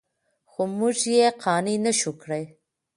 خو 0.51 0.61
موږ 0.77 0.97
یې 1.15 1.27
قانع 1.43 1.75
نه 1.85 1.91
شوو 1.99 2.19
کړی. 2.21 2.43